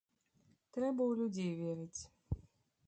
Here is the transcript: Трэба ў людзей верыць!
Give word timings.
Трэба 0.77 1.01
ў 1.09 1.11
людзей 1.19 1.51
верыць! 1.61 2.01